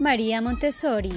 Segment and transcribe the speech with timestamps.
[0.00, 1.10] María Montessori.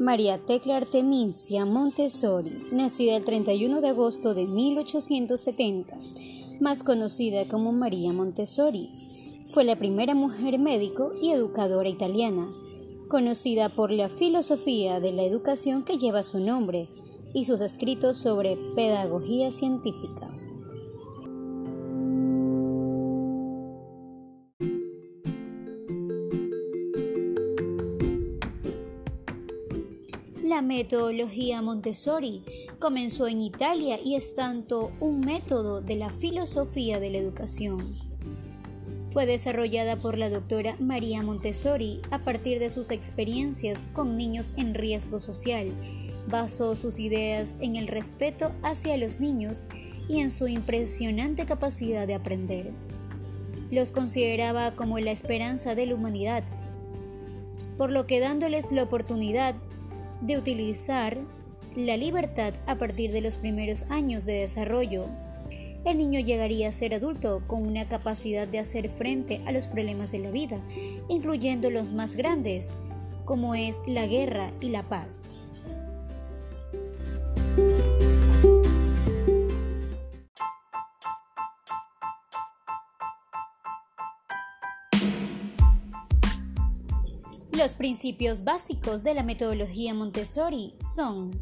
[0.00, 5.98] María Tecla Artemisia Montessori, nacida el 31 de agosto de 1870,
[6.60, 8.88] más conocida como María Montessori,
[9.48, 12.46] fue la primera mujer médico y educadora italiana,
[13.10, 16.88] conocida por la filosofía de la educación que lleva su nombre
[17.32, 20.28] y sus escritos sobre pedagogía científica.
[30.48, 32.42] La metodología Montessori
[32.80, 38.07] comenzó en Italia y es tanto un método de la filosofía de la educación.
[39.10, 44.74] Fue desarrollada por la doctora María Montessori a partir de sus experiencias con niños en
[44.74, 45.72] riesgo social.
[46.26, 49.64] Basó sus ideas en el respeto hacia los niños
[50.08, 52.72] y en su impresionante capacidad de aprender.
[53.70, 56.44] Los consideraba como la esperanza de la humanidad,
[57.78, 59.54] por lo que dándoles la oportunidad
[60.20, 61.18] de utilizar
[61.76, 65.06] la libertad a partir de los primeros años de desarrollo.
[65.88, 70.12] El niño llegaría a ser adulto con una capacidad de hacer frente a los problemas
[70.12, 70.60] de la vida,
[71.08, 72.74] incluyendo los más grandes,
[73.24, 75.38] como es la guerra y la paz.
[87.52, 91.40] Los principios básicos de la metodología Montessori son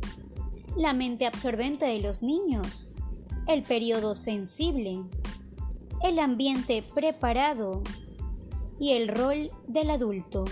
[0.77, 2.86] la mente absorbente de los niños,
[3.48, 5.05] el periodo sensible,
[6.02, 7.83] el ambiente preparado
[8.80, 10.44] y el rol del adulto.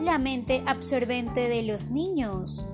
[0.00, 2.64] La mente absorbente de los niños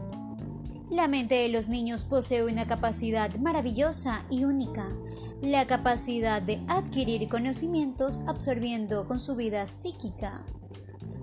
[0.93, 4.87] la mente de los niños posee una capacidad maravillosa y única,
[5.41, 10.45] la capacidad de adquirir conocimientos absorbiendo con su vida psíquica.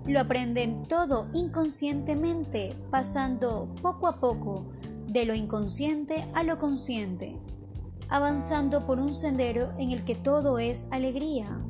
[0.06, 4.66] Lo aprenden todo inconscientemente, pasando poco a poco
[5.06, 7.36] de lo inconsciente a lo consciente,
[8.08, 11.60] avanzando por un sendero en el que todo es alegría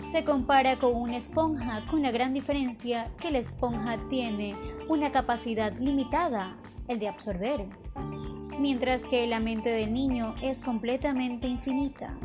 [0.00, 4.56] se compara con una esponja con la gran diferencia que la esponja tiene
[4.88, 7.66] una capacidad limitada, el de absorber,
[8.58, 12.16] mientras que la mente del niño es completamente infinita.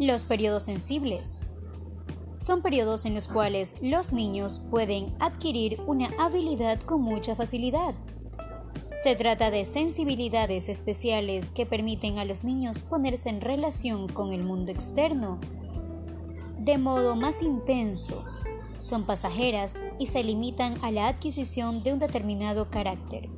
[0.00, 1.46] Los periodos sensibles
[2.38, 7.94] son periodos en los cuales los niños pueden adquirir una habilidad con mucha facilidad.
[8.92, 14.44] Se trata de sensibilidades especiales que permiten a los niños ponerse en relación con el
[14.44, 15.40] mundo externo
[16.60, 18.24] de modo más intenso.
[18.78, 23.37] Son pasajeras y se limitan a la adquisición de un determinado carácter.